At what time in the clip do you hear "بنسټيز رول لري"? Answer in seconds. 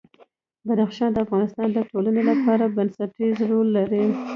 2.75-4.05